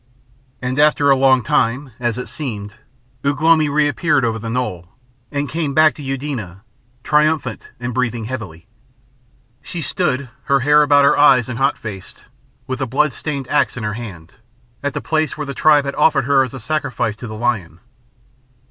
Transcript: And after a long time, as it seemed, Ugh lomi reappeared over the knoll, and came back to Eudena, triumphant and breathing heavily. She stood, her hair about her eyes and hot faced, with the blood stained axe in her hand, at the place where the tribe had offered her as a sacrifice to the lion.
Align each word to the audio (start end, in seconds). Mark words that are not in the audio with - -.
And 0.63 0.79
after 0.79 1.11
a 1.11 1.15
long 1.15 1.43
time, 1.43 1.91
as 1.99 2.17
it 2.17 2.27
seemed, 2.27 2.73
Ugh 3.23 3.39
lomi 3.39 3.69
reappeared 3.69 4.25
over 4.25 4.39
the 4.39 4.49
knoll, 4.49 4.87
and 5.31 5.47
came 5.47 5.75
back 5.75 5.93
to 5.93 6.01
Eudena, 6.01 6.63
triumphant 7.03 7.69
and 7.79 7.93
breathing 7.93 8.25
heavily. 8.25 8.65
She 9.61 9.83
stood, 9.83 10.27
her 10.45 10.61
hair 10.61 10.81
about 10.81 11.05
her 11.05 11.19
eyes 11.19 11.49
and 11.49 11.59
hot 11.59 11.77
faced, 11.77 12.25
with 12.65 12.79
the 12.79 12.87
blood 12.87 13.13
stained 13.13 13.47
axe 13.47 13.77
in 13.77 13.83
her 13.83 13.93
hand, 13.93 14.33
at 14.81 14.95
the 14.95 15.01
place 15.01 15.37
where 15.37 15.45
the 15.45 15.53
tribe 15.53 15.85
had 15.85 15.93
offered 15.93 16.25
her 16.25 16.43
as 16.43 16.55
a 16.55 16.59
sacrifice 16.59 17.15
to 17.17 17.27
the 17.27 17.35
lion. 17.37 17.79